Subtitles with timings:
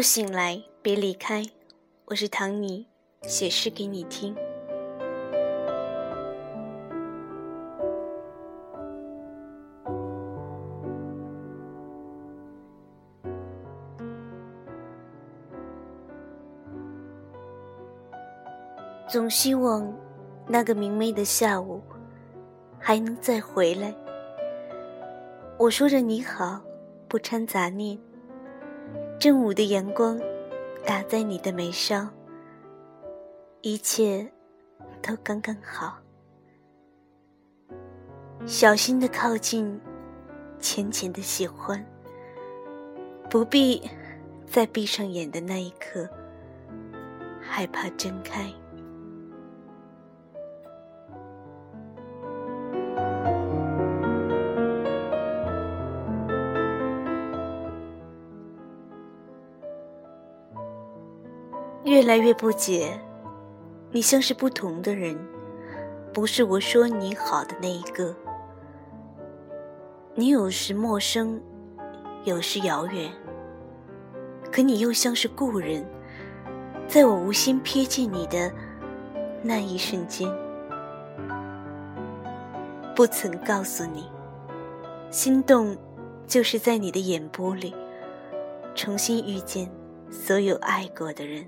[0.00, 1.42] 若醒来，别离开。
[2.06, 2.86] 我是唐尼，
[3.24, 4.34] 写诗给你听。
[19.06, 19.94] 总希望
[20.46, 21.82] 那个明媚的下午
[22.78, 23.94] 还能再回来。
[25.58, 26.58] 我说着你好，
[27.06, 27.98] 不掺杂念。
[29.20, 30.18] 正午的阳光
[30.86, 32.08] 打在你的眉梢，
[33.60, 34.26] 一切
[35.02, 35.98] 都刚刚好。
[38.46, 39.78] 小心的靠近，
[40.58, 41.84] 浅浅的喜欢，
[43.28, 43.82] 不必
[44.46, 46.08] 在闭上眼的那一刻
[47.42, 48.50] 害怕睁开。
[61.84, 63.00] 越来越不解，
[63.90, 65.18] 你像是不同的人，
[66.12, 68.14] 不是我说你好的那一个。
[70.14, 71.40] 你有时陌生，
[72.24, 73.10] 有时遥远，
[74.52, 75.82] 可你又像是故人，
[76.86, 78.52] 在我无心瞥见你的
[79.42, 80.30] 那一瞬间，
[82.94, 84.04] 不曾告诉你，
[85.10, 85.74] 心动
[86.26, 87.74] 就是在你的眼波里
[88.74, 89.70] 重新遇见
[90.10, 91.42] 所有爱过的人。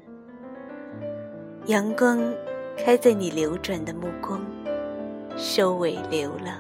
[1.67, 2.19] 阳光
[2.77, 4.45] 开在你流转的目光，
[5.37, 6.57] 收尾流浪。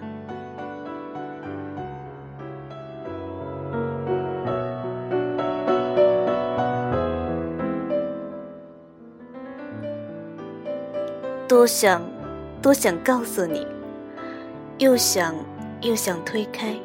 [11.49, 12.01] 多想，
[12.63, 13.67] 多想告诉你，
[14.79, 15.35] 又想，
[15.81, 16.77] 又想推开。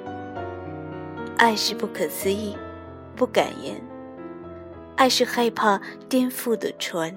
[1.37, 2.57] 爱是不可思议，
[3.15, 3.79] 不敢言。
[4.95, 5.79] 爱是害怕
[6.09, 7.13] 颠覆的船。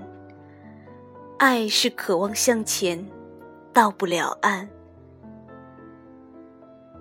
[1.40, 3.02] 爱是渴望向前，
[3.72, 4.68] 到不了岸。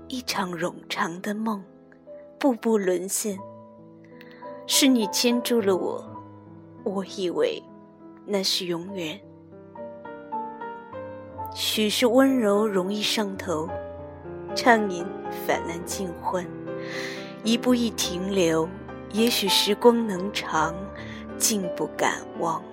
[0.07, 1.61] 一场冗长的梦，
[2.39, 3.37] 步步沦陷。
[4.65, 6.01] 是你牵住了我，
[6.85, 7.61] 我以为
[8.25, 9.19] 那是永远。
[11.53, 13.67] 许是温柔容易上头，
[14.55, 15.05] 畅饮
[15.45, 16.47] 反难尽欢。
[17.43, 18.69] 一步一停留，
[19.11, 20.73] 也许时光能长，
[21.37, 22.63] 竟不敢忘。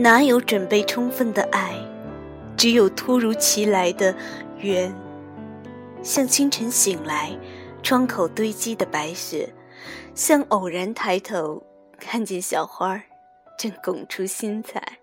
[0.00, 1.74] 哪有准备充分的爱，
[2.56, 4.14] 只有突如其来的
[4.58, 4.94] 缘。
[6.04, 7.36] 像清晨醒来，
[7.82, 9.52] 窗口堆积的白雪；
[10.14, 11.60] 像偶然抬头，
[11.98, 13.02] 看见小花
[13.58, 15.00] 正拱出新彩。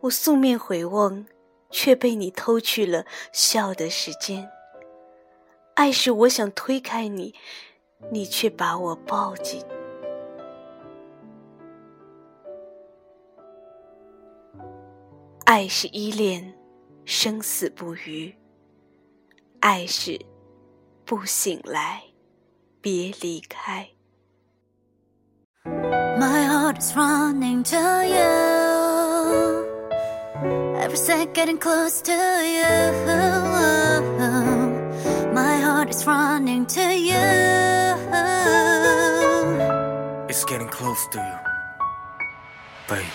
[0.00, 1.24] 我素面回望，
[1.70, 4.50] 却被你偷去了笑的时间。
[5.74, 7.32] 爱是我想推开你，
[8.10, 9.64] 你却把我抱紧。
[15.45, 16.53] 爱是依恋，
[17.05, 18.35] 生死不渝；
[19.61, 20.19] 爱是
[21.05, 22.03] 不醒来，
[22.81, 23.89] 别离开。
[25.65, 29.65] My heart is running to you,
[30.77, 32.59] every second getting close to you.
[35.33, 37.15] My heart is running to you,
[40.27, 41.37] it's getting close to you,
[42.87, 43.05] babe.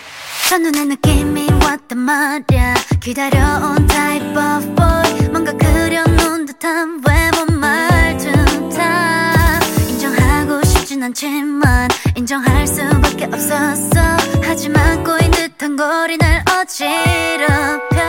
[0.50, 2.74] 첫눈에 느낌이 왔단 말야.
[3.00, 5.28] 기다려온 type of boy.
[5.30, 8.32] 뭔가 그려놓은 듯한 외모 말투
[8.76, 9.60] 다.
[9.88, 14.00] 인정하고 싶진 않지만 인정할 수밖에 없었어.
[14.42, 18.00] 하지만 꼬인 듯한 거리 날 어지럽혀.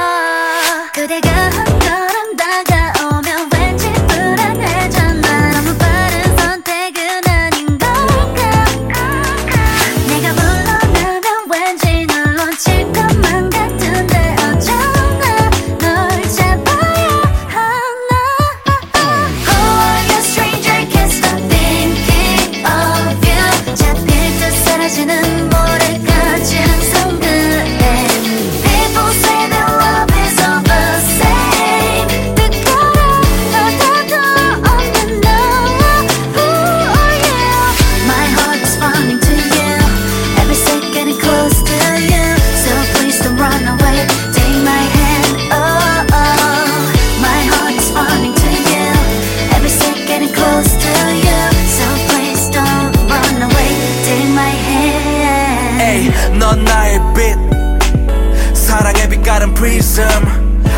[0.95, 2.10] 그대가 한걸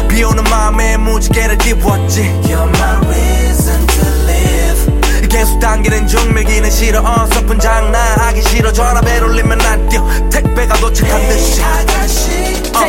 [0.10, 2.22] 비 오는 마음에 무지개를 띄웠지.
[2.44, 5.28] You're my reason to live.
[5.30, 7.00] 계속 당기는 중 밀기는 싫어.
[7.02, 8.72] 어설픈 장난 하기 싫어.
[8.74, 10.06] 전화벨 울리면 안 뛰어.
[10.30, 11.62] 택배가 도착한 듯이.
[11.64, 12.86] 어,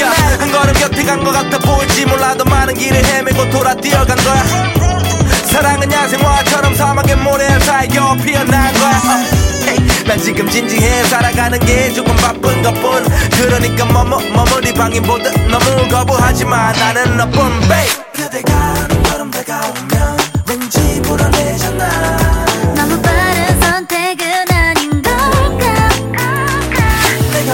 [0.00, 4.44] 야, 한 걸음 곁에 간 것 같아 보일지 몰라도 많은 길을 헤매고 돌아 뛰어간 거야.
[5.44, 9.00] 사랑은 야생화처럼 사막의 모래알 사이 피어난 거야.
[9.00, 9.41] 어, 헤이,
[10.12, 11.04] 난 지금 진지해.
[11.04, 13.02] 살아가는 게 조금 바쁜 것뿐.
[13.30, 17.48] 그러니까 머머 머무리 방해보듯 너무 거부하지만 나는 너뿐.
[17.60, 17.88] Babe.
[18.12, 20.18] 그대가 한 걸음 다가오면
[20.50, 25.88] 왠지 불안해잖아 너무 빠른 선택은 아닌 걸까?
[27.32, 27.46] 내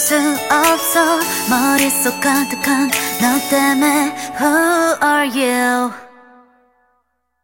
[0.00, 1.18] 수 없어.
[1.50, 4.16] 머릿속 가득한 너 때문에.
[4.40, 6.09] Who are you